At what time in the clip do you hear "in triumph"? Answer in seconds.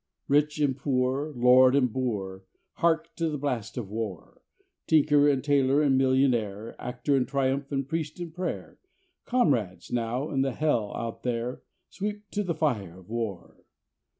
7.15-7.71